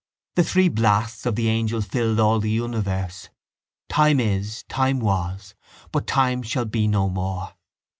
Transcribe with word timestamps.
The 0.33 0.43
three 0.43 0.67
blasts 0.67 1.27
of 1.27 1.35
the 1.35 1.47
angel 1.47 1.79
filled 1.79 2.19
all 2.19 2.39
the 2.39 2.49
universe. 2.49 3.29
Time 3.87 4.19
is, 4.19 4.63
time 4.63 4.99
was, 4.99 5.53
but 5.91 6.07
time 6.07 6.41
shall 6.41 6.65
be 6.65 6.87
no 6.87 7.07
more. 7.07 7.53